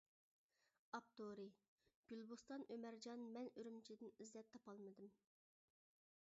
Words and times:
ئاپتورى: 0.97 1.45
گۈلبوستان 2.11 2.65
ئۆمەرجان 2.77 3.27
مەن 3.37 3.51
ئۈرۈمچىدىن 3.53 4.15
ئىزدەپ 4.25 4.51
تاپالمىدىم. 4.57 5.15